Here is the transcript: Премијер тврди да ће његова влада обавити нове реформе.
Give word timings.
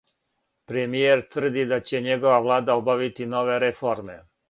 Премијер 0.71 1.21
тврди 1.35 1.67
да 1.73 1.81
ће 1.91 2.03
његова 2.09 2.43
влада 2.49 2.81
обавити 2.83 3.33
нове 3.39 3.65
реформе. 3.71 4.23